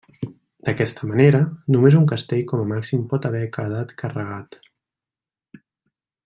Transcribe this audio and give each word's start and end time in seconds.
D'aquesta 0.69 1.09
manera, 1.09 1.41
només 1.75 1.97
un 1.99 2.07
castell 2.13 2.41
com 2.53 2.63
a 2.63 2.67
màxim 2.71 3.05
pot 3.13 3.29
haver 3.31 3.43
quedat 3.59 3.95
carregat. 4.03 4.59